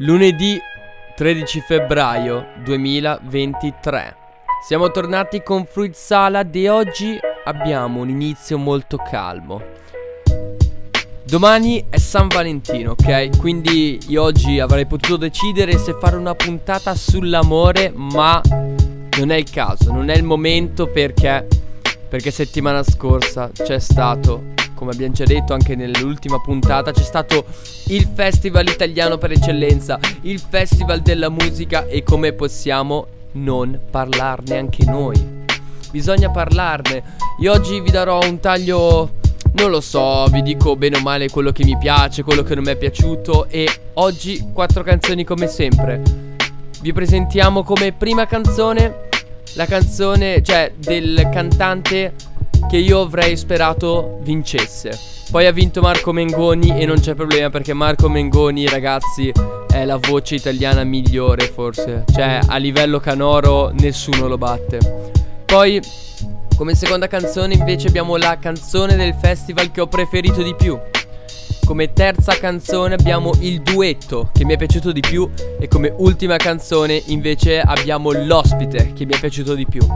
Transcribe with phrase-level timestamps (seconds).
[0.00, 0.56] Lunedì
[1.16, 4.16] 13 febbraio 2023.
[4.64, 9.60] Siamo tornati con Fruit Salad e oggi abbiamo un inizio molto calmo.
[11.28, 13.36] Domani è San Valentino, ok?
[13.36, 18.40] Quindi io oggi avrei potuto decidere se fare una puntata sull'amore, ma
[19.18, 21.46] non è il caso, non è il momento perché
[22.08, 27.44] perché settimana scorsa c'è stato come abbiamo già detto anche nell'ultima puntata, c'è stato
[27.88, 34.84] il festival italiano per eccellenza, il festival della musica e come possiamo non parlarne anche
[34.86, 35.44] noi.
[35.90, 37.02] Bisogna parlarne.
[37.40, 39.10] Io oggi vi darò un taglio,
[39.58, 42.64] non lo so, vi dico bene o male quello che mi piace, quello che non
[42.64, 46.00] mi è piaciuto e oggi quattro canzoni come sempre.
[46.80, 49.06] Vi presentiamo come prima canzone
[49.54, 52.14] la canzone, cioè del cantante
[52.68, 54.96] che io avrei sperato vincesse.
[55.30, 59.32] Poi ha vinto Marco Mengoni e non c'è problema perché Marco Mengoni, ragazzi,
[59.70, 62.04] è la voce italiana migliore forse.
[62.12, 65.10] Cioè, a livello canoro nessuno lo batte.
[65.44, 65.80] Poi,
[66.58, 70.76] come seconda canzone invece abbiamo la canzone del festival che ho preferito di più.
[71.64, 76.36] Come terza canzone abbiamo il duetto che mi è piaciuto di più e come ultima
[76.36, 79.86] canzone invece abbiamo l'ospite che mi è piaciuto di più.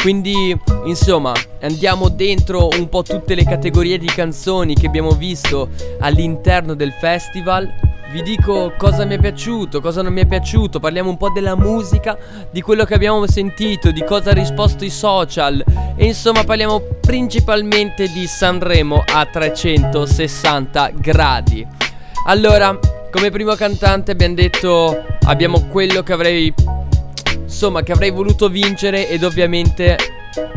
[0.00, 6.72] Quindi, insomma, andiamo dentro un po' tutte le categorie di canzoni che abbiamo visto all'interno
[6.72, 7.70] del festival.
[8.10, 11.54] Vi dico cosa mi è piaciuto, cosa non mi è piaciuto, parliamo un po' della
[11.54, 12.16] musica,
[12.50, 15.62] di quello che abbiamo sentito, di cosa ha risposto i social
[15.94, 21.66] e insomma parliamo principalmente di Sanremo a 360 gradi.
[22.24, 22.78] Allora,
[23.10, 26.54] come primo cantante abbiamo detto abbiamo quello che avrei
[27.42, 29.96] Insomma, che avrei voluto vincere ed ovviamente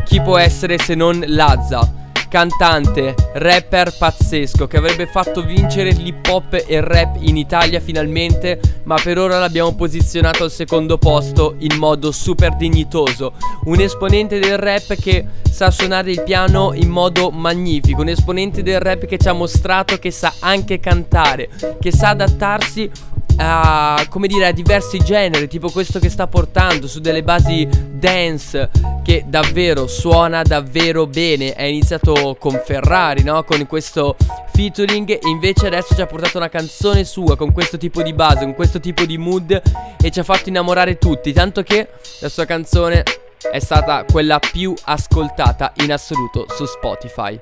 [0.04, 2.00] chi può essere se non Lazza
[2.32, 8.58] cantante, rapper pazzesco che avrebbe fatto vincere l'hip hop e il rap in Italia finalmente,
[8.84, 13.34] ma per ora l'abbiamo posizionato al secondo posto in modo super dignitoso.
[13.64, 18.80] Un esponente del rap che sa suonare il piano in modo magnifico, un esponente del
[18.80, 22.90] rap che ci ha mostrato che sa anche cantare, che sa adattarsi
[23.36, 28.70] a, come dire, a diversi generi, tipo questo che sta portando su delle basi dance
[29.02, 31.52] che davvero suona davvero bene.
[31.54, 33.42] È iniziato con Ferrari, no?
[33.44, 34.16] Con questo
[34.52, 38.54] featuring invece adesso ci ha portato una canzone sua con questo tipo di base, con
[38.54, 39.62] questo tipo di mood
[40.00, 41.88] e ci ha fatto innamorare tutti, tanto che
[42.20, 43.02] la sua canzone
[43.50, 47.38] è stata quella più ascoltata in assoluto su Spotify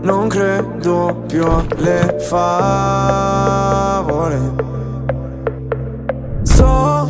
[0.03, 3.53] Non credo più alle favole.
[6.42, 7.06] So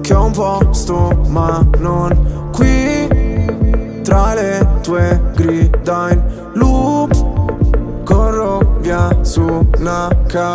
[0.00, 3.08] che ho un posto, ma non qui.
[4.02, 6.22] Tra le tue grida in
[6.54, 7.25] loop,
[8.26, 9.40] corro via su
[9.78, 10.54] una cabriolet.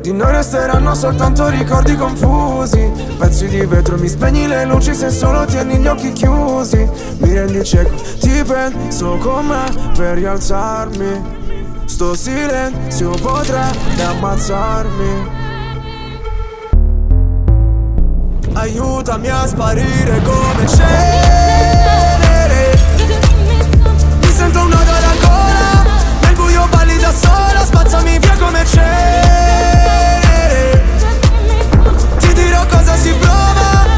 [0.00, 2.88] Di noi resteranno soltanto ricordi confusi.
[3.18, 6.88] Pezzi di vetro, mi spegni le luci se solo tieni gli occhi chiusi.
[7.18, 9.64] Mi rendi cieco, ti penso con me
[9.96, 11.36] per rialzarmi.
[11.84, 15.36] Sto silenzio potrebbe ammazzarmi.
[18.52, 22.07] Aiutami a sparire come cenere
[25.28, 25.84] gola
[26.22, 29.18] Nel buio balli da sola Spazzami via come cenere
[32.68, 33.97] cosa si prova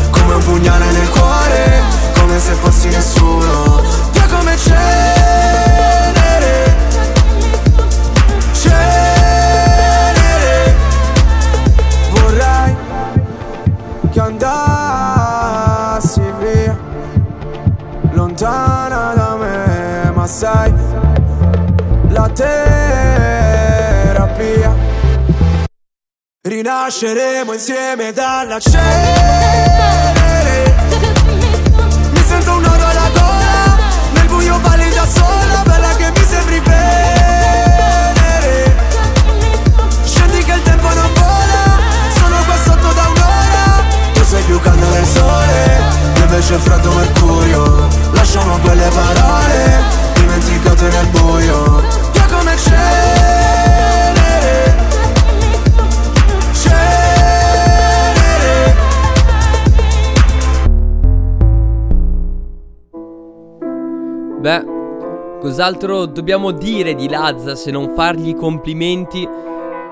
[0.31, 1.83] Come un pugnale nel cuore
[2.17, 3.81] Come se fossi nessuno
[4.11, 4.79] Via come cenere.
[8.53, 8.93] Cenere.
[12.11, 12.75] Vorrei
[14.09, 16.77] che andassi via
[18.11, 20.73] Lontana da me Ma sai
[22.07, 22.49] La terapia
[26.41, 29.90] Rinasceremo insieme dalla cenere
[35.01, 37.95] da sola Bella che mi sembri venere
[40.03, 41.79] Scendi che il tempo non vola
[42.15, 43.83] Sono qua sotto da un'ora.
[44.13, 45.81] Tu sei più caldo del sole
[46.17, 47.87] Io invece freddo mercurio.
[48.11, 49.83] Lasciamo quelle parole
[50.13, 51.83] Dimenticate nel buio.
[52.11, 53.49] Che come cenere.
[64.41, 64.70] Beh,
[65.41, 69.27] cos'altro dobbiamo dire di Lazza se non fargli complimenti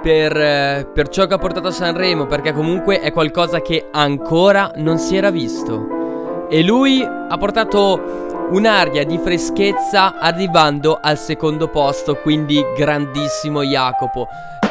[0.02, 2.28] per, eh, per ciò che ha portato a Sanremo?
[2.28, 6.48] Perché comunque è qualcosa che ancora non si era visto.
[6.50, 14.28] E lui ha portato un'aria di freschezza arrivando al secondo posto, quindi grandissimo Jacopo.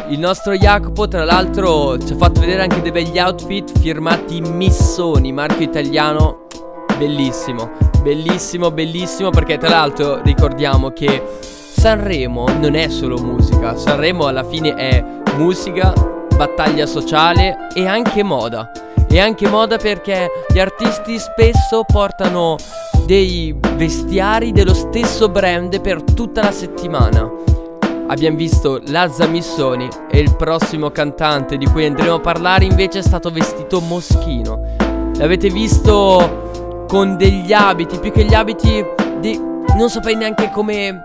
[0.08, 5.32] Il nostro Jacopo, tra l'altro, ci ha fatto vedere anche dei begli outfit firmati Missoni,
[5.32, 6.46] marchio italiano.
[6.96, 14.44] Bellissimo, bellissimo, bellissimo, perché tra l'altro ricordiamo che Sanremo non è solo musica, Sanremo alla
[14.44, 15.04] fine è
[15.36, 15.92] musica,
[16.34, 18.70] battaglia sociale e anche moda.
[19.10, 22.56] E anche moda perché gli artisti spesso portano
[23.06, 27.30] dei vestiari dello stesso brand per tutta la settimana.
[28.08, 33.02] Abbiamo visto Lazza Missoni e il prossimo cantante di cui andremo a parlare invece è
[33.02, 34.76] stato vestito moschino.
[35.16, 36.47] L'avete visto
[36.88, 38.84] con degli abiti, più che gli abiti
[39.20, 39.38] di...
[39.76, 41.04] non saprei neanche come...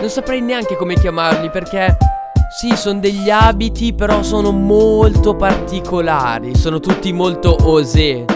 [0.00, 1.96] non saprei neanche come chiamarli perché...
[2.54, 8.26] Sì, sono degli abiti, però sono molto particolari, sono tutti molto osè,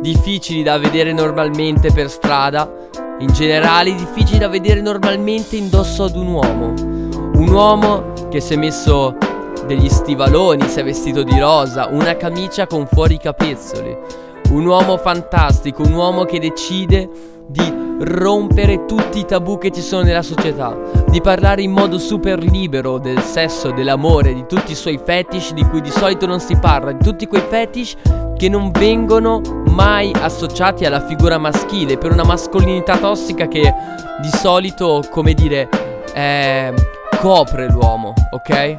[0.00, 2.66] difficili da vedere normalmente per strada,
[3.18, 6.72] in generale difficili da vedere normalmente indosso ad un uomo.
[7.34, 9.14] Un uomo che si è messo
[9.66, 13.96] degli stivaloni, si è vestito di rosa, una camicia con fuori capezzoli.
[14.50, 17.08] Un uomo fantastico, un uomo che decide
[17.46, 20.76] di rompere tutti i tabù che ci sono nella società,
[21.08, 25.64] di parlare in modo super libero del sesso, dell'amore, di tutti i suoi fetish di
[25.64, 27.96] cui di solito non si parla, di tutti quei fetish
[28.36, 29.40] che non vengono
[29.70, 33.74] mai associati alla figura maschile, per una mascolinità tossica che
[34.20, 35.68] di solito, come dire,
[36.14, 36.72] eh,
[37.20, 38.78] copre l'uomo, ok?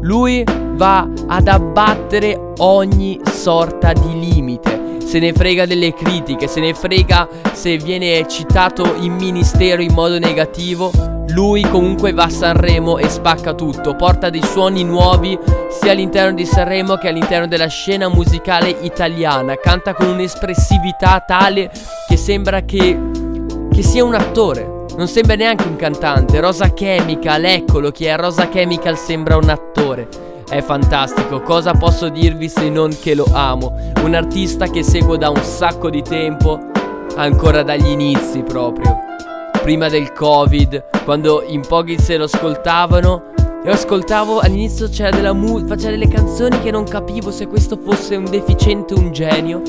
[0.00, 4.83] Lui va ad abbattere ogni sorta di limite.
[5.04, 10.18] Se ne frega delle critiche, se ne frega se viene citato in ministero in modo
[10.18, 10.90] negativo.
[11.28, 15.38] Lui comunque va a Sanremo e spacca tutto, porta dei suoni nuovi
[15.70, 19.56] sia all'interno di Sanremo che all'interno della scena musicale italiana.
[19.56, 21.70] Canta con un'espressività tale
[22.08, 22.98] che sembra che,
[23.72, 24.84] che sia un attore.
[24.96, 26.40] Non sembra neanche un cantante.
[26.40, 28.16] Rosa Chemical, eccolo chi è.
[28.16, 30.33] Rosa Chemical sembra un attore.
[30.54, 33.74] È fantastico, cosa posso dirvi se non che lo amo?
[34.04, 36.60] Un artista che seguo da un sacco di tempo,
[37.16, 38.98] ancora dagli inizi proprio.
[39.62, 43.32] Prima del Covid, quando in pochi se lo ascoltavano.
[43.64, 48.14] E ascoltavo all'inizio c'era della musica, faceva delle canzoni che non capivo se questo fosse
[48.14, 49.60] un deficiente o un genio.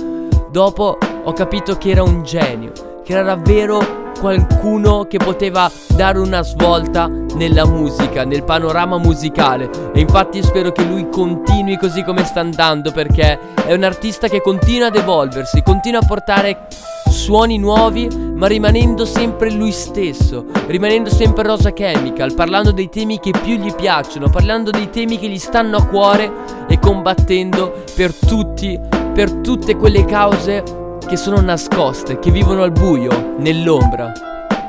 [0.51, 2.74] Dopo ho capito che era un genio,
[3.04, 9.69] che era davvero qualcuno che poteva dare una svolta nella musica, nel panorama musicale.
[9.93, 14.41] E infatti spero che lui continui così come sta andando perché è un artista che
[14.41, 16.67] continua ad evolversi, continua a portare
[17.10, 23.31] suoni nuovi, ma rimanendo sempre lui stesso, rimanendo sempre Rosa Chemical, parlando dei temi che
[23.31, 26.31] più gli piacciono, parlando dei temi che gli stanno a cuore
[26.67, 28.79] e combattendo per tutti,
[29.13, 34.12] per tutte quelle cause che sono nascoste, che vivono al buio, nell'ombra.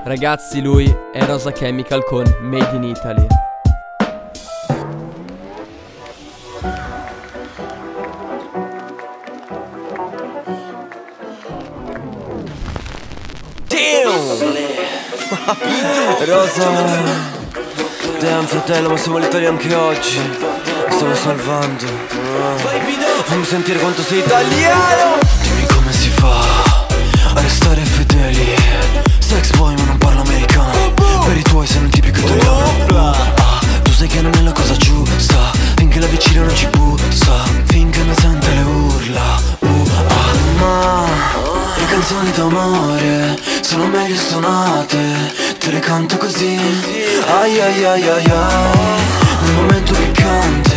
[0.04, 3.26] Ragazzi, lui è Rosa Chemical con Made in Italy.
[16.24, 16.70] Rosa!
[18.18, 20.18] Damn fratello ma siamo all'Italia anche oggi.
[20.18, 21.84] Mi stavo salvando.
[23.24, 25.25] Fammi sentire quanto sei italiano
[28.16, 28.54] fedeli
[29.18, 30.94] Sex boy ma non parlo americano.
[31.26, 34.74] Per i tuoi sei un tipico italiano ah, Tu sai che non è la cosa
[34.76, 35.50] giusta.
[35.76, 39.40] Finché la vicina non ci bussa Finché non sente le urla.
[39.58, 41.04] Uh, ah, Ma
[41.76, 45.34] le canzoni d'amore sono meglio suonate.
[45.58, 46.58] Te le canto così.
[47.26, 49.04] Ai ai ai ai ai.
[49.42, 50.76] Nel momento piccante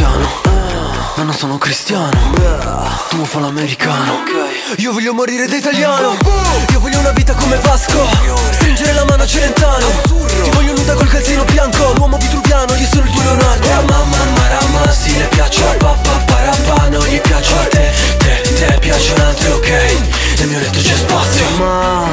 [1.23, 2.09] non sono cristiano.
[3.09, 4.23] Tu fa l'americano
[4.77, 6.17] Io voglio morire da italiano.
[6.71, 8.07] Io voglio una vita come Vasco.
[8.51, 9.85] Stringere la mano a Celentano.
[10.43, 11.93] Ti voglio nuda col calzino bianco.
[11.95, 13.67] L'uomo vitruviano, io sono il tuo Leonardo.
[13.87, 18.77] Mamma marama, sì le piaccio a papà parapà Non gli piaccio a te, te, te
[18.79, 19.69] piacciono altre ok.
[20.37, 21.45] Nel mio letto c'è spazio.
[21.57, 22.07] Ma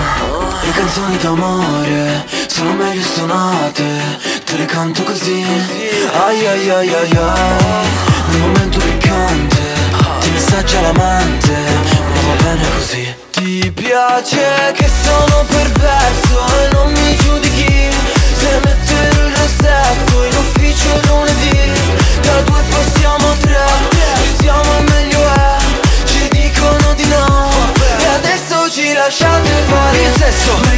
[0.63, 2.27] le canzoni d'amore
[2.59, 3.85] sono meglio suonate
[4.45, 5.45] Te le canto così.
[6.27, 7.87] Ai ai ai ai ai.
[8.31, 9.61] Nel momento piccante
[10.21, 11.57] Ti messaggia l'amante
[12.15, 13.15] Ma va bene così.
[13.31, 17.91] Ti piace che sono perverso E non mi giudichi.
[18.41, 21.59] Se metterò il rossetto in ufficio lunedì
[22.23, 23.67] Da due passiamo a tre.
[23.89, 25.57] Più siamo meglio è.
[26.07, 27.51] Ci dicono di no.
[28.01, 30.78] E adesso ci lasciate fare Il sesso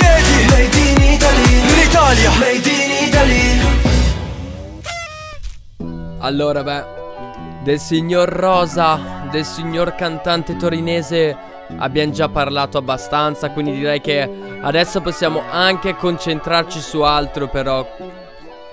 [2.11, 3.59] Italy L'Italia Made in Italy
[6.19, 6.83] Allora, beh,
[7.63, 11.35] del signor Rosa, del signor cantante torinese
[11.77, 14.29] abbiamo già parlato abbastanza, quindi direi che
[14.61, 17.87] adesso possiamo anche concentrarci su altro, però...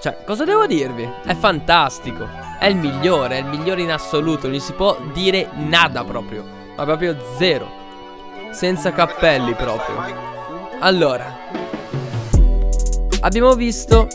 [0.00, 1.09] Cioè, cosa devo dirvi?
[1.25, 2.28] È fantastico,
[2.59, 6.45] è il migliore, è il migliore in assoluto, non si può dire nada proprio,
[6.76, 7.71] ma proprio zero,
[8.50, 10.26] senza cappelli proprio.
[10.80, 11.68] Allora,
[13.21, 14.07] abbiamo visto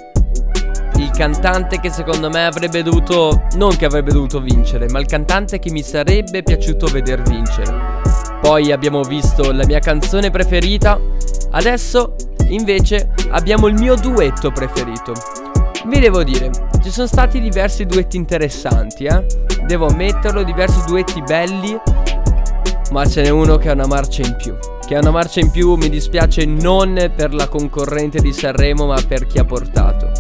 [0.98, 5.60] il cantante che secondo me avrebbe dovuto, non che avrebbe dovuto vincere, ma il cantante
[5.60, 8.02] che mi sarebbe piaciuto veder vincere.
[8.42, 11.00] Poi abbiamo visto la mia canzone preferita,
[11.52, 12.16] adesso
[12.50, 15.14] invece abbiamo il mio duetto preferito.
[15.86, 16.50] Vi devo dire,
[16.82, 19.26] ci sono stati diversi duetti interessanti, eh.
[19.66, 21.78] Devo ammetterlo, diversi duetti belli,
[22.92, 24.56] ma ce n'è uno che ha una marcia in più.
[24.94, 29.02] Che ha una marcia in più, mi dispiace non per la concorrente di Sanremo, ma
[29.08, 30.12] per chi ha portato.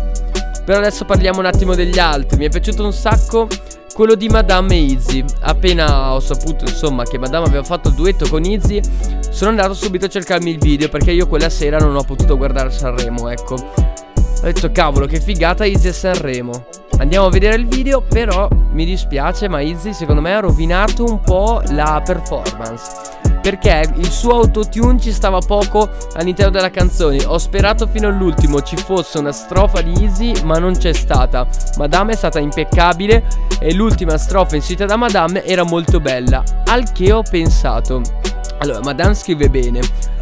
[0.65, 2.37] Però adesso parliamo un attimo degli altri.
[2.39, 3.47] Mi è piaciuto un sacco
[3.93, 5.23] quello di Madame e Izzy.
[5.41, 8.81] Appena ho saputo, insomma, che Madame aveva fatto il duetto con Izzy,
[9.29, 12.71] sono andato subito a cercarmi il video perché io quella sera non ho potuto guardare
[12.71, 14.01] Sanremo, ecco.
[14.43, 16.65] Ho detto, cavolo, che figata Izzy a Sanremo.
[16.97, 21.21] Andiamo a vedere il video, però mi dispiace, ma Izzy secondo me ha rovinato un
[21.21, 23.21] po' la performance.
[23.43, 27.25] perché il suo autotune ci stava poco all'interno della canzone.
[27.25, 31.45] Ho sperato fino all'ultimo ci fosse una strofa di Easy, ma non c'è stata.
[31.77, 33.25] Madame è stata impeccabile
[33.59, 36.41] e l'ultima strofa inserita da Madame era molto bella.
[36.67, 38.22] Al che ho pensato.
[38.63, 39.81] Allora, Madame scrive bene,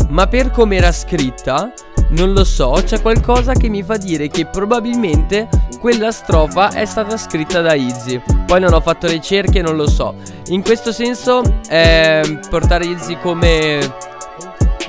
[0.10, 1.72] ma per come era scritta,
[2.10, 5.48] non lo so, c'è qualcosa che mi fa dire che probabilmente
[5.80, 8.20] quella strofa è stata scritta da Izzy.
[8.48, 10.16] Poi non ho fatto ricerche, non lo so.
[10.48, 13.80] In questo senso, eh, portare Izzy come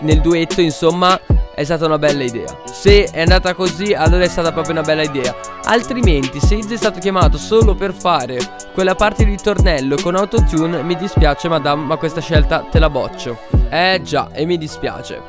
[0.00, 1.20] nel duetto, insomma,
[1.54, 2.46] è stata una bella idea.
[2.64, 5.34] Se è andata così, allora è stata proprio una bella idea.
[5.64, 8.38] Altrimenti, se Izzy è stato chiamato solo per fare
[8.72, 13.38] quella parte di ritornello con autotune, mi dispiace, madame, ma questa scelta te la boccio.
[13.68, 15.20] Eh già, e mi dispiace.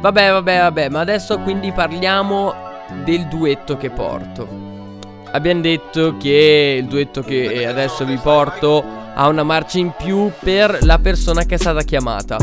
[0.00, 2.54] Vabbè, vabbè, vabbè, ma adesso quindi parliamo
[3.04, 4.46] del duetto che porto.
[5.30, 8.82] Abbiamo detto che il duetto che adesso vi porto
[9.14, 12.36] ha una marcia in più per la persona che è stata chiamata.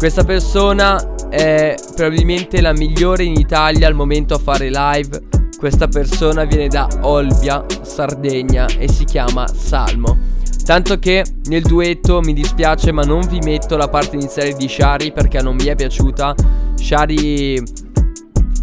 [0.00, 5.24] Questa persona è probabilmente la migliore in Italia al momento a fare live.
[5.58, 10.16] Questa persona viene da Olbia, Sardegna e si chiama Salmo.
[10.64, 15.12] Tanto che nel duetto mi dispiace ma non vi metto la parte iniziale di Shari
[15.12, 16.34] perché non mi è piaciuta.
[16.76, 17.62] Shari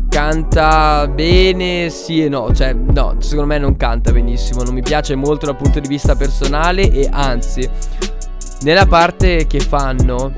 [0.09, 5.13] canta bene, sì e no, cioè no, secondo me non canta benissimo, non mi piace
[5.13, 7.69] molto dal punto di vista personale e anzi,
[8.61, 10.33] nella parte che fanno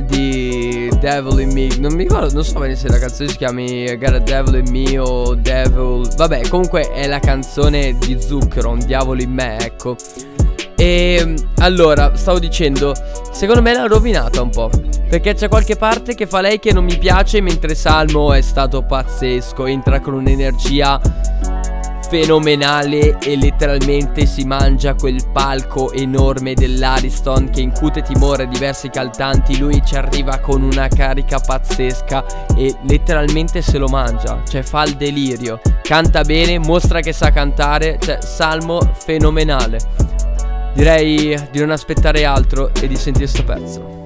[0.00, 3.96] di Devil in Me, non mi ricordo, non so bene se la canzone si chiami
[3.96, 8.78] Got a Devil in Me o Devil, vabbè comunque è la canzone di Zucchero, un
[8.78, 9.96] diavolo in me, ecco.
[10.76, 12.92] E allora, stavo dicendo,
[13.30, 14.68] secondo me l'ha rovinata un po'.
[15.08, 18.82] Perché c'è qualche parte che fa lei che non mi piace, mentre Salmo è stato
[18.82, 20.98] pazzesco, entra con un'energia
[22.12, 29.56] fenomenale e letteralmente si mangia quel palco enorme dell'Ariston che incute timore a diversi cantanti,
[29.56, 34.96] lui ci arriva con una carica pazzesca e letteralmente se lo mangia, cioè fa il
[34.96, 39.78] delirio, canta bene, mostra che sa cantare, cioè Salmo fenomenale.
[40.74, 44.01] Direi di non aspettare altro e di sentire sto pezzo.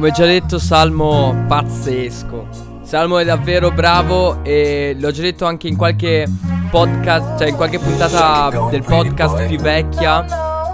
[0.00, 2.48] Come già detto, Salmo pazzesco.
[2.80, 6.26] Salmo è davvero bravo e l'ho già detto anche in qualche
[6.70, 10.24] podcast, cioè in qualche puntata del podcast più vecchia.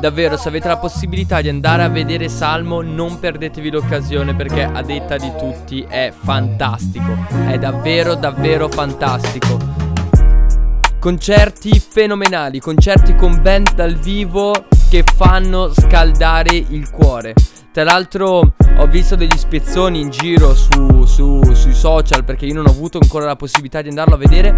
[0.01, 4.83] Davvero, se avete la possibilità di andare a vedere Salmo, non perdetevi l'occasione perché a
[4.83, 7.17] detta di tutti è fantastico.
[7.49, 9.59] È davvero, davvero fantastico.
[11.01, 14.53] Concerti fenomenali, concerti con band dal vivo
[14.89, 17.35] che fanno scaldare il cuore.
[17.73, 22.67] Tra l'altro ho visto degli spezzoni in giro su, su, sui social perché io non
[22.67, 24.55] ho avuto ancora la possibilità di andarlo a vedere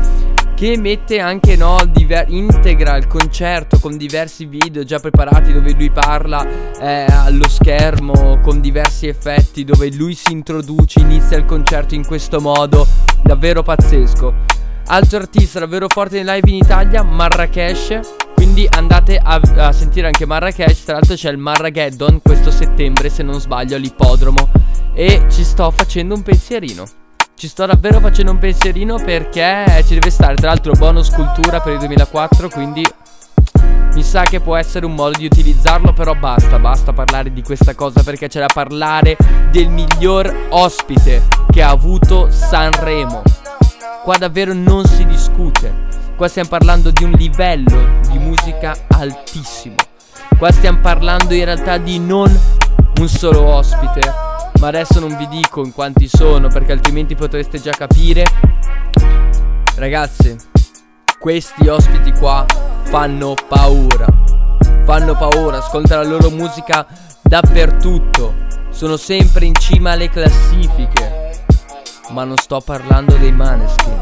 [0.54, 5.90] che mette anche no, diver- integra il concerto con diversi video già preparati dove lui
[5.90, 6.46] parla
[6.80, 12.40] eh, allo schermo con diversi effetti dove lui si introduce, inizia il concerto in questo
[12.40, 12.86] modo,
[13.22, 14.34] davvero pazzesco.
[14.86, 20.24] Altro artista davvero forte in live in Italia, Marrakesh quindi andate a, a, sentire anche
[20.24, 20.84] Marrakesh.
[20.84, 24.48] Tra l'altro c'è il Marrageddon questo settembre, se non sbaglio, all'ippodromo.
[24.94, 26.84] E ci sto facendo un pensierino.
[27.34, 30.36] Ci sto davvero facendo un pensierino perché ci deve stare.
[30.36, 32.48] Tra l'altro, bonus cultura per il 2004.
[32.48, 32.86] Quindi
[33.94, 35.92] mi sa che può essere un modo di utilizzarlo.
[35.92, 39.16] Però basta, basta parlare di questa cosa perché c'è da parlare
[39.50, 43.47] del miglior ospite che ha avuto Sanremo.
[44.02, 45.86] Qua davvero non si discute.
[46.16, 49.76] Qua stiamo parlando di un livello di musica altissimo.
[50.36, 52.36] Qua stiamo parlando in realtà di non
[52.98, 54.00] un solo ospite,
[54.58, 58.24] ma adesso non vi dico in quanti sono perché altrimenti potreste già capire.
[59.76, 60.36] Ragazzi,
[61.20, 62.44] questi ospiti qua
[62.84, 64.06] fanno paura.
[64.84, 66.84] Fanno paura, ascolta la loro musica
[67.22, 68.46] dappertutto.
[68.70, 71.17] Sono sempre in cima alle classifiche.
[72.10, 73.96] Ma non sto parlando dei Maneskin.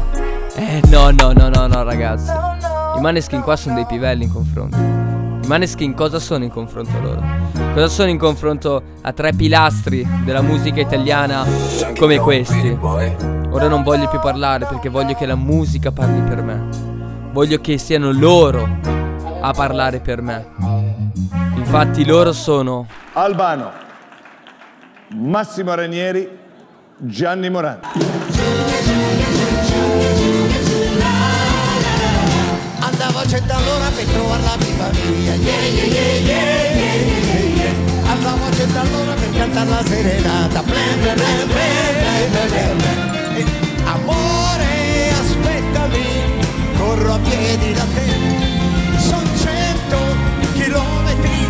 [0.55, 4.75] Eh no no no no no ragazzi I Maneskin qua sono dei pivelli in confronto
[4.75, 7.23] I Maneskin cosa sono in confronto a loro?
[7.75, 11.45] Cosa sono in confronto a tre pilastri della musica italiana
[11.95, 12.75] come questi?
[13.51, 16.69] Ora non voglio più parlare perché voglio che la musica parli per me
[17.31, 18.67] Voglio che siano loro
[19.41, 20.47] a parlare per me
[21.55, 23.71] Infatti loro sono Albano
[25.09, 26.45] Massimo Ranieri
[26.99, 27.85] Gianni Morandi.
[32.79, 36.41] Andavo a all'ora per trovare la mia yeah, yeah, yeah,
[37.53, 40.63] yeah, andavo a all'ora per cantare la serenata.
[43.85, 46.05] Amore aspettami
[46.77, 48.97] corro a piedi da te.
[48.97, 49.97] Sono cento
[50.53, 51.47] chilometri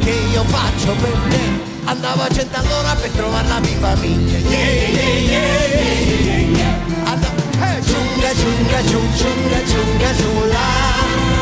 [0.00, 4.88] che io faccio per te andavo a cento all'ora per trovare la mia famiglia yeah,
[4.88, 7.10] yeah, yeah, yeah.
[7.10, 10.46] Andavo, eh, giunga, giunga, giunga, giunga, giunga, giunga,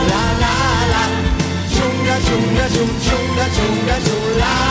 [0.09, 0.53] la, la,
[0.93, 1.05] la,
[1.69, 4.09] giunga, giunga, giunga, giunga, giunga, giunga,
[4.39, 4.68] aiutatemi!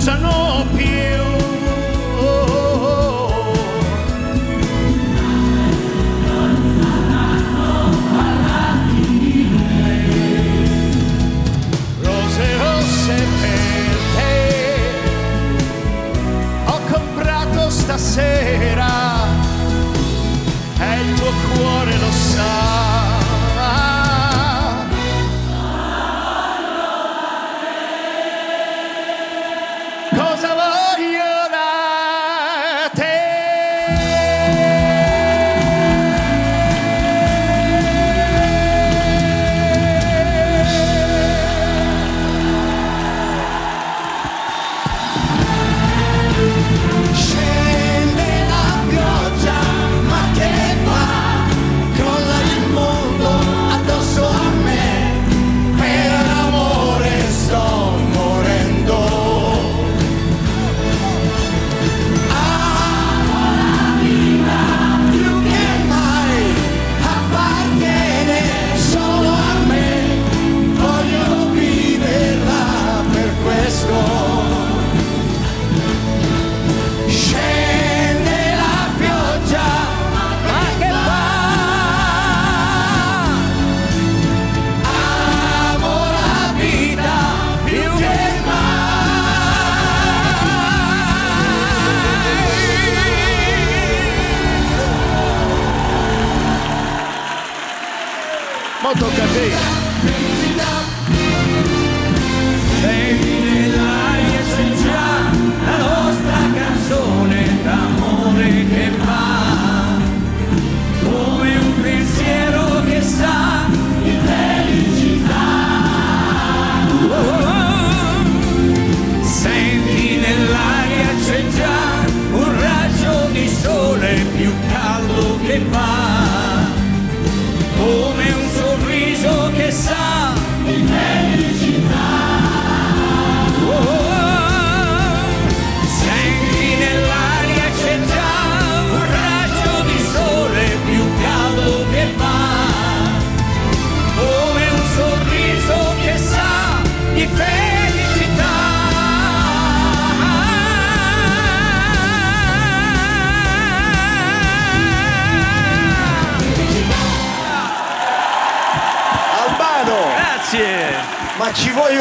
[0.00, 0.91] children all peace.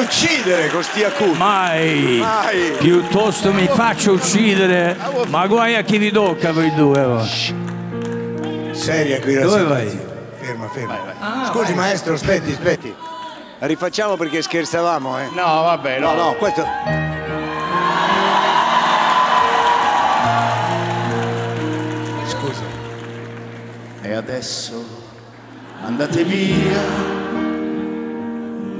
[0.02, 1.38] Uccidere con sti acuti?
[1.38, 2.18] Mai.
[2.20, 2.72] Mai.
[2.78, 4.98] Piuttosto mi faccio uccidere.
[5.28, 7.02] Ma guai a chi vi tocca voi due.
[7.02, 7.26] va.
[8.74, 10.10] Seria qui la Dove situazione.
[10.40, 11.46] Ferma, ferma.
[11.48, 12.94] Scusi maestro, aspetti, aspetti.
[13.60, 15.30] La rifacciamo perché scherzavamo, eh?
[15.36, 16.66] No, vabbè, No, no, questo.
[22.28, 22.64] Scusa.
[24.02, 24.84] E adesso
[25.84, 26.82] andate via,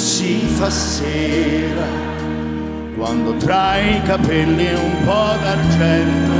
[0.00, 1.86] Si fa sera,
[2.96, 6.32] quando tra i capelli un po' d'argento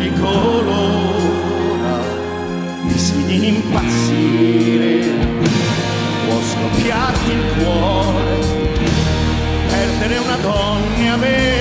[0.00, 2.02] li colora,
[2.88, 5.06] rischi di impazzire,
[6.26, 8.36] può scoppiarti il cuore,
[9.68, 11.57] perdere una donna e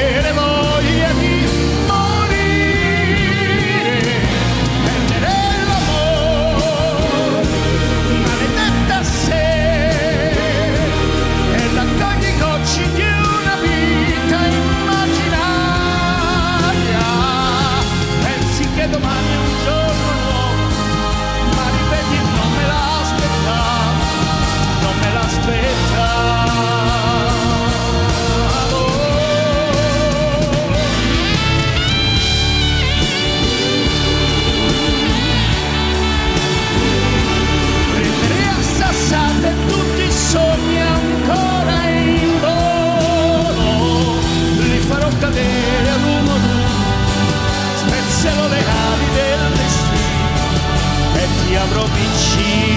[51.70, 52.77] e ti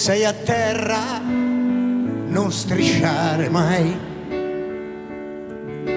[0.00, 3.98] sei a terra, non strisciare mai.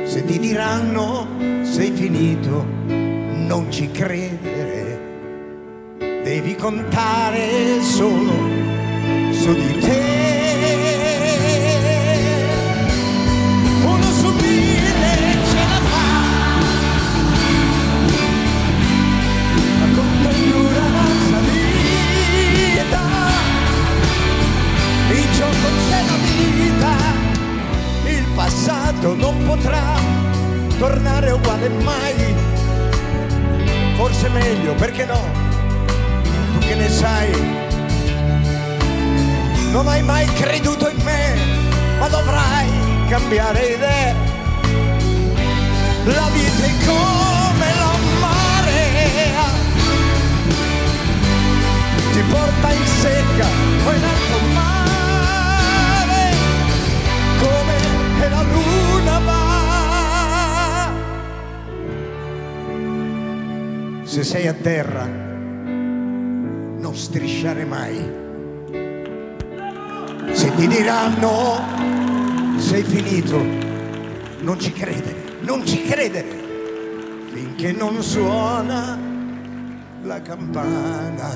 [0.03, 1.25] Se ti diranno
[1.61, 4.99] sei finito, non ci credere.
[6.21, 7.12] Devi contare
[64.13, 67.97] se sei a terra non strisciare mai.
[70.31, 71.57] Se ti diranno
[72.57, 73.41] sei finito.
[74.41, 76.41] Non ci credere non ci credere
[77.33, 78.99] finché non suona
[80.03, 81.31] la campana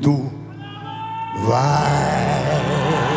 [0.00, 0.32] tu
[1.44, 3.15] vai.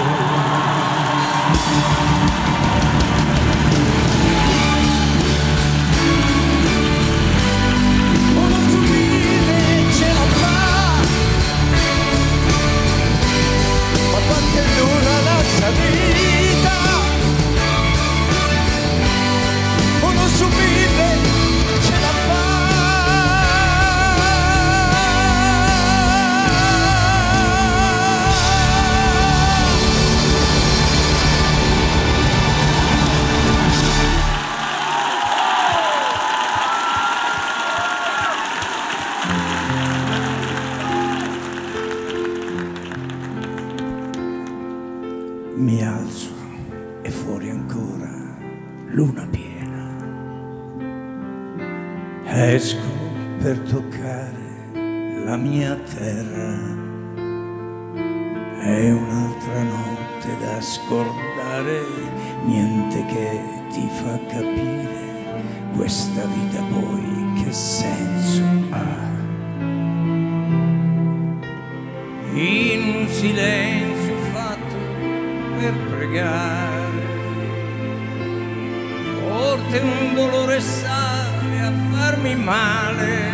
[79.69, 83.31] Forte un dolore sale a farmi male,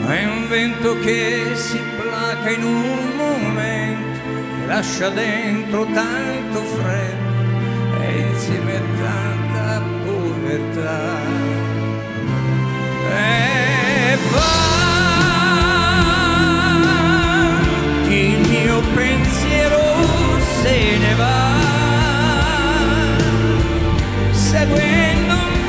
[0.00, 8.00] ma è un vento che si placa in un momento, che lascia dentro tanto freddo
[8.00, 11.50] e insieme tanta povertà.
[13.14, 14.70] E va,
[18.08, 19.80] il mio pensiero
[20.62, 21.81] se ne va,
[24.52, 25.61] seguendo un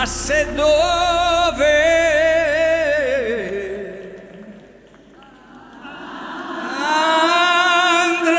[0.00, 1.64] che passa e dove
[7.98, 8.38] andrà.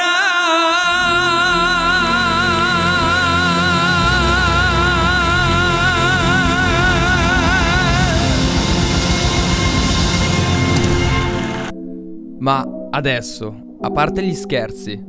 [12.39, 15.03] Ma adesso, a parte gli scherzi,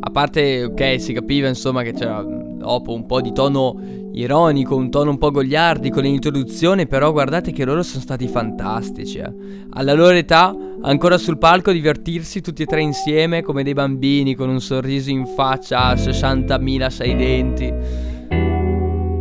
[0.00, 4.90] a parte, ok, si capiva insomma che c'era dopo un po' di tono ironico, un
[4.90, 9.18] tono un po' gogliardico nell'introduzione, però guardate che loro sono stati fantastici.
[9.18, 9.32] eh.
[9.70, 14.48] Alla loro età, ancora sul palco, divertirsi tutti e tre insieme come dei bambini, con
[14.48, 18.13] un sorriso in faccia a 60.000 sei denti.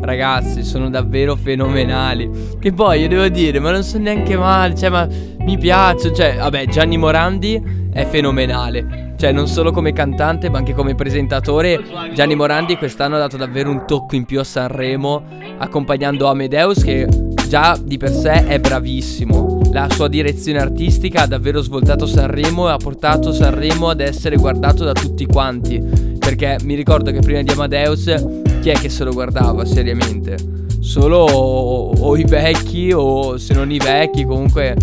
[0.03, 2.29] Ragazzi, sono davvero fenomenali.
[2.59, 4.75] Che poi io devo dire, ma non sono neanche male.
[4.75, 5.07] Cioè, ma
[5.39, 6.13] mi piace.
[6.13, 9.13] Cioè, vabbè, Gianni Morandi è fenomenale.
[9.15, 11.81] Cioè, non solo come cantante, ma anche come presentatore.
[12.13, 15.23] Gianni Morandi quest'anno ha dato davvero un tocco in più a Sanremo,
[15.57, 17.07] accompagnando Amadeus, che
[17.47, 19.61] già di per sé è bravissimo.
[19.71, 24.83] La sua direzione artistica ha davvero svoltato Sanremo e ha portato Sanremo ad essere guardato
[24.83, 26.11] da tutti quanti.
[26.23, 28.05] Perché mi ricordo che prima di Amadeus
[28.61, 30.37] chi è che se lo guardava seriamente?
[30.79, 34.75] Solo o, o i vecchi o se non i vecchi comunque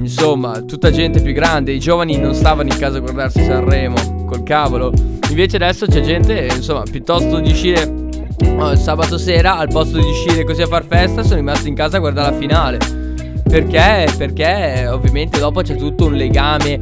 [0.00, 4.42] Insomma, tutta gente più grande, i giovani non stavano in casa a guardarsi Sanremo, col
[4.42, 4.92] cavolo.
[5.28, 7.92] Invece adesso c'è gente, insomma, piuttosto di uscire
[8.56, 11.98] oh, sabato sera, al posto di uscire così a far festa, sono rimasti in casa
[11.98, 12.78] a guardare la finale.
[13.46, 14.10] Perché?
[14.16, 16.78] Perché ovviamente dopo c'è tutto un legame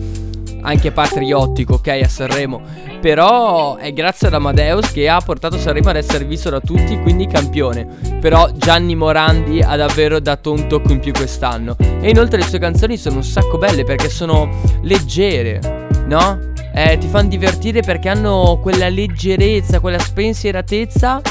[0.66, 2.60] anche patriottico, ok, a Sanremo.
[3.00, 7.26] Però è grazie ad Amadeus che ha portato Sanremo ad essere visto da tutti, quindi
[7.26, 7.86] campione.
[8.20, 11.76] Però Gianni Morandi ha davvero dato un tocco in più quest'anno.
[11.78, 14.48] E inoltre le sue canzoni sono un sacco belle perché sono
[14.82, 16.52] leggere, no?
[16.74, 21.22] Eh, ti fanno divertire perché hanno quella leggerezza, quella spensieratezza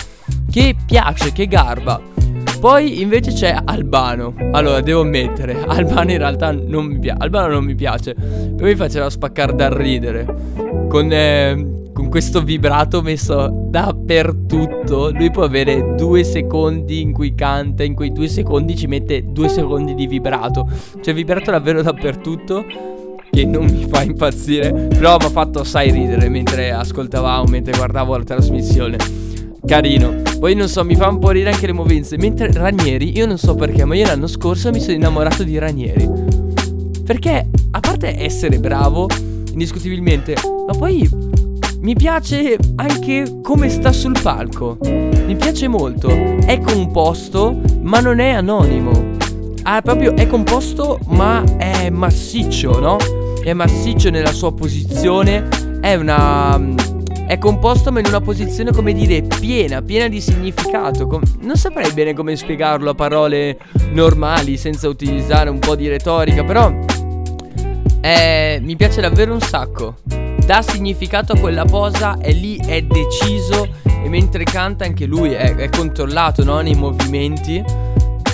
[0.49, 2.01] che piace, che garba.
[2.66, 4.34] Poi invece c'è Albano.
[4.53, 7.20] Allora, devo ammettere, Albano in realtà non mi piace.
[7.22, 8.16] Albano non mi piace.
[8.16, 10.26] Poi mi faceva spaccare dal ridere.
[10.89, 15.11] Con, eh, con questo vibrato messo dappertutto.
[15.11, 17.84] Lui può avere due secondi in cui canta.
[17.84, 20.68] In quei due secondi ci mette due secondi di vibrato.
[21.03, 22.66] Cioè, vibrato davvero dappertutto.
[23.30, 24.72] Che non mi fa impazzire.
[24.72, 28.97] Però mi ha fatto assai ridere mentre ascoltavamo, mentre guardavo la trasmissione.
[29.63, 30.24] Carino.
[30.39, 32.17] Poi non so, mi fa un po' ridere anche le movenze.
[32.17, 36.09] Mentre Ranieri, io non so perché, ma io l'anno scorso mi sono innamorato di Ranieri.
[37.03, 39.07] Perché, a parte essere bravo,
[39.51, 41.09] indiscutibilmente, ma poi
[41.79, 44.77] mi piace anche come sta sul palco.
[44.81, 46.09] Mi piace molto.
[46.09, 49.13] È composto, ma non è anonimo.
[49.63, 52.97] Ah, proprio è composto, ma è massiccio, no?
[53.43, 55.47] È massiccio nella sua posizione.
[55.79, 56.59] È una.
[57.28, 61.07] È composto ma in una posizione come dire piena, piena di significato.
[61.07, 63.57] Com- non saprei bene come spiegarlo a parole
[63.91, 66.71] normali senza utilizzare un po' di retorica, però
[68.01, 69.95] eh, mi piace davvero un sacco.
[70.45, 75.55] dà significato a quella posa, è lì, è deciso e mentre canta anche lui è,
[75.55, 76.59] è controllato no?
[76.59, 77.63] nei movimenti.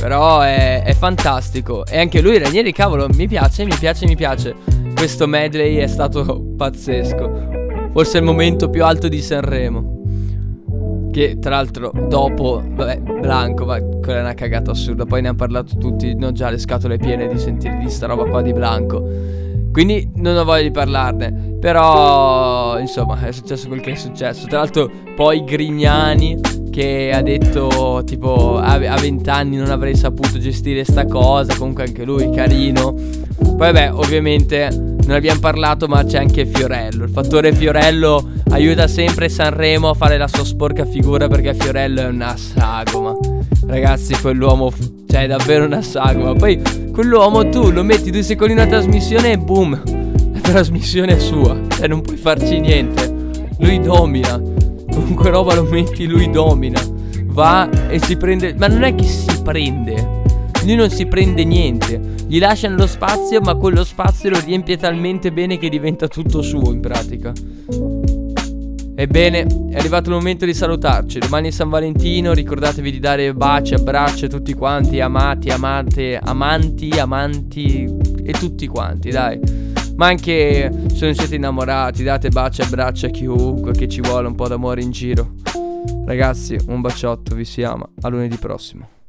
[0.01, 1.85] Però è, è, fantastico.
[1.85, 4.55] E anche lui, Ranieri, cavolo, mi piace, mi piace, mi piace.
[4.95, 7.50] Questo medley è stato pazzesco.
[7.91, 9.99] Forse il momento più alto di Sanremo.
[11.11, 15.05] Che tra l'altro dopo, vabbè, Blanco, ma quella è una cagata assurda.
[15.05, 18.23] Poi ne hanno parlato tutti, non già le scatole piene di sentire di sta roba
[18.23, 19.05] qua di Blanco.
[19.73, 21.57] Quindi non ho voglia di parlarne.
[21.59, 24.47] Però, insomma, è successo quel che è successo.
[24.47, 26.39] Tra l'altro, poi Grignani
[26.71, 31.55] che ha detto tipo a, 20 anni non avrei saputo gestire sta cosa.
[31.55, 32.93] Comunque anche lui carino.
[32.93, 37.03] Poi vabbè, ovviamente non abbiamo parlato, ma c'è anche Fiorello.
[37.03, 42.05] Il fattore Fiorello aiuta sempre Sanremo a fare la sua sporca figura perché Fiorello è
[42.05, 43.17] una sagoma.
[43.67, 44.71] Ragazzi, quell'uomo
[45.09, 46.33] cioè è davvero una sagoma.
[46.33, 49.81] Poi quell'uomo tu lo metti due secondi in una trasmissione e boom,
[50.33, 51.59] la trasmissione è sua.
[51.67, 53.13] Cioè non puoi farci niente.
[53.59, 54.39] Lui domina.
[54.91, 56.81] Comunque roba lo metti, lui domina.
[57.25, 58.55] Va e si prende...
[58.57, 60.19] Ma non è che si prende.
[60.63, 61.99] Lui non si prende niente.
[62.27, 66.71] Gli lasciano lo spazio, ma quello spazio lo riempie talmente bene che diventa tutto suo
[66.71, 67.33] in pratica.
[68.93, 71.17] Ebbene, è arrivato il momento di salutarci.
[71.17, 76.89] Domani è San Valentino, ricordatevi di dare baci, abbracci a tutti quanti, amati, amate, amanti,
[76.91, 77.91] amanti
[78.23, 79.39] e tutti quanti, dai.
[79.95, 84.35] Ma anche se non siete innamorati, date baci, abbracci a chiunque che ci vuole un
[84.35, 85.31] po' d'amore in giro.
[86.05, 87.89] Ragazzi, un baciotto, vi si ama.
[88.01, 89.00] A lunedì prossimo.